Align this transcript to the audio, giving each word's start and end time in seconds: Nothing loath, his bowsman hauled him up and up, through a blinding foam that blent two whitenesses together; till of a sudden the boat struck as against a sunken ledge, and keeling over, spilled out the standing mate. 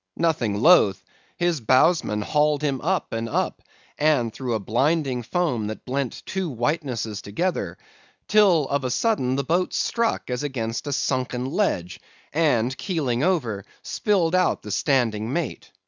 Nothing 0.17 0.59
loath, 0.59 1.03
his 1.37 1.61
bowsman 1.61 2.23
hauled 2.23 2.63
him 2.63 2.81
up 2.81 3.13
and 3.13 3.29
up, 3.29 3.61
through 4.33 4.55
a 4.55 4.59
blinding 4.59 5.21
foam 5.21 5.67
that 5.67 5.85
blent 5.85 6.23
two 6.25 6.49
whitenesses 6.51 7.21
together; 7.21 7.77
till 8.27 8.67
of 8.69 8.83
a 8.83 8.89
sudden 8.89 9.35
the 9.35 9.43
boat 9.43 9.75
struck 9.75 10.31
as 10.31 10.41
against 10.41 10.87
a 10.87 10.91
sunken 10.91 11.45
ledge, 11.45 11.99
and 12.33 12.75
keeling 12.79 13.21
over, 13.21 13.63
spilled 13.83 14.33
out 14.33 14.63
the 14.63 14.71
standing 14.71 15.31
mate. 15.31 15.69